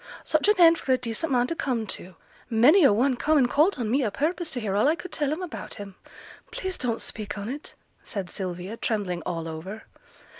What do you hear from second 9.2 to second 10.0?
all over.